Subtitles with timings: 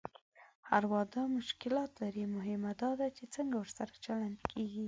[0.69, 4.79] هر واده مشکلات لري، مهمه دا ده چې څنګه ورسره چلند کېږي.